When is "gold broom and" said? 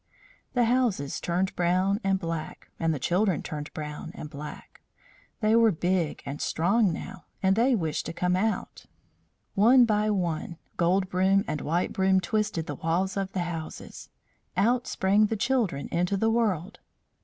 10.75-11.61